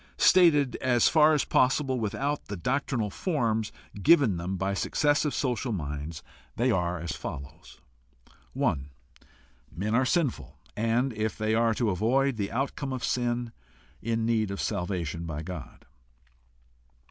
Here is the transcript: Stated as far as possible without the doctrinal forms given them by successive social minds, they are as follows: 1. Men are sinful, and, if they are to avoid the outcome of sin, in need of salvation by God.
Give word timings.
Stated 0.17 0.77
as 0.77 1.07
far 1.07 1.33
as 1.35 1.45
possible 1.45 1.99
without 1.99 2.45
the 2.45 2.57
doctrinal 2.57 3.11
forms 3.11 3.71
given 4.01 4.37
them 4.37 4.57
by 4.57 4.73
successive 4.73 5.31
social 5.31 5.71
minds, 5.71 6.23
they 6.55 6.71
are 6.71 6.97
as 6.99 7.11
follows: 7.11 7.79
1. 8.53 8.89
Men 9.71 9.93
are 9.93 10.03
sinful, 10.07 10.57
and, 10.75 11.13
if 11.13 11.37
they 11.37 11.53
are 11.53 11.75
to 11.75 11.91
avoid 11.91 12.37
the 12.37 12.51
outcome 12.51 12.91
of 12.93 13.03
sin, 13.03 13.51
in 14.01 14.25
need 14.25 14.49
of 14.49 14.59
salvation 14.59 15.27
by 15.27 15.43
God. 15.43 15.85